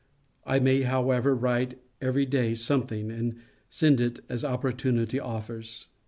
[0.47, 3.35] I may, however, write every day something, and
[3.69, 5.89] send it as opportunity offers.